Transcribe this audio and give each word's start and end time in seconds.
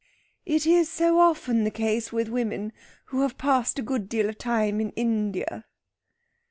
"It 0.47 0.65
is 0.65 0.89
so 0.89 1.19
often 1.19 1.63
the 1.63 1.69
case 1.69 2.11
with 2.11 2.27
women 2.27 2.73
who 3.05 3.21
have 3.21 3.37
passed 3.37 3.77
a 3.77 3.83
good 3.83 4.09
deal 4.09 4.29
of 4.29 4.39
time 4.39 4.81
in 4.81 4.89
India." 4.93 5.63